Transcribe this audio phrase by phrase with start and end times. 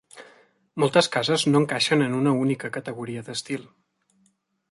[0.83, 3.71] Moltes cases no encaixen en una única categoria d'estil.